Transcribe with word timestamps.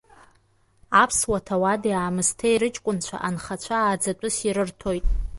Аԥсуа 1.01 1.39
ҭауади-аамсҭеи 1.45 2.59
рыҷкәынцәа 2.61 3.17
анхацәа 3.27 3.75
ааӡатәыс 3.79 4.35
ирырҭоит. 4.47 5.05